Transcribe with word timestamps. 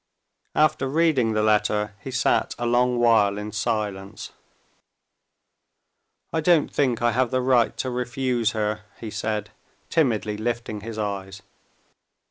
After 0.55 0.89
reading 0.89 1.33
the 1.33 1.43
letter, 1.43 1.93
he 1.99 2.09
sat 2.09 2.55
a 2.57 2.65
long 2.65 2.97
while 2.97 3.37
in 3.37 3.51
silence. 3.51 4.31
"I 6.33 6.41
don't 6.41 6.73
think 6.73 7.03
I 7.03 7.11
have 7.11 7.29
the 7.29 7.39
right 7.39 7.77
to 7.77 7.91
refuse 7.91 8.53
her," 8.53 8.81
he 8.99 9.11
said, 9.11 9.51
timidly 9.91 10.37
lifting 10.37 10.81
his 10.81 10.97
eyes. 10.97 11.43